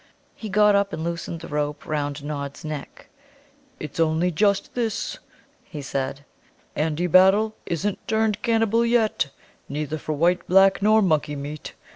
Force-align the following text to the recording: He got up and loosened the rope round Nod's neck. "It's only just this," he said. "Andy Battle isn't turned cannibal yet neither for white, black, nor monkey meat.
He 0.35 0.49
got 0.49 0.73
up 0.73 0.93
and 0.93 1.03
loosened 1.03 1.41
the 1.41 1.47
rope 1.47 1.85
round 1.85 2.23
Nod's 2.23 2.65
neck. 2.65 3.07
"It's 3.79 3.99
only 3.99 4.31
just 4.31 4.73
this," 4.73 5.19
he 5.63 5.83
said. 5.83 6.25
"Andy 6.75 7.05
Battle 7.05 7.55
isn't 7.67 8.07
turned 8.07 8.41
cannibal 8.41 8.83
yet 8.83 9.29
neither 9.69 9.99
for 9.99 10.13
white, 10.13 10.47
black, 10.47 10.81
nor 10.81 11.03
monkey 11.03 11.35
meat. 11.35 11.75